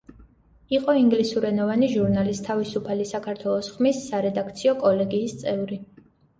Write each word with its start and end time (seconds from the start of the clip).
იყო 0.77 0.95
ინგლისურენოვანი 1.01 1.91
ჟურნალის, 1.91 2.41
„თავისუფალი 2.49 3.07
საქართველოს 3.13 3.71
ხმის“ 3.77 4.03
სარედაქციო 4.09 4.77
კოლეგიის 4.83 5.41
წევრი. 5.47 5.83